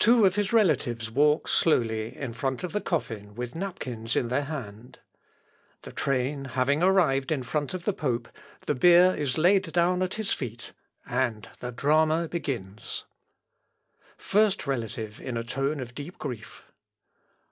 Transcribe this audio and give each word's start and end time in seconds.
Two 0.00 0.24
of 0.24 0.34
his 0.34 0.52
relatives 0.52 1.12
walk 1.12 1.46
slowly 1.46 2.16
in 2.16 2.32
front 2.32 2.64
of 2.64 2.72
the 2.72 2.80
coffin 2.80 3.36
with 3.36 3.54
napkins 3.54 4.16
in 4.16 4.26
their 4.26 4.46
hand. 4.46 4.98
The 5.82 5.92
train 5.92 6.44
having 6.46 6.82
arrived 6.82 7.30
in 7.30 7.44
front 7.44 7.72
of 7.72 7.84
the 7.84 7.92
pope, 7.92 8.28
the 8.66 8.74
bier 8.74 9.14
is 9.14 9.38
laid 9.38 9.70
down 9.72 10.02
at 10.02 10.14
his 10.14 10.32
feet, 10.32 10.72
and 11.06 11.48
the 11.60 11.70
drama 11.70 12.26
begins: 12.26 13.04
[Sidenote: 14.18 14.18
THE 14.18 14.18
CARNIVAL 14.18 14.18
AT 14.18 14.18
BERNE.] 14.18 14.24
FIRST 14.26 14.66
RELATIVE 14.96 15.20
IN 15.20 15.36
A 15.36 15.44
TONE 15.44 15.78
OF 15.78 15.94
DEEP 15.94 16.18
GRIEF. 16.18 16.64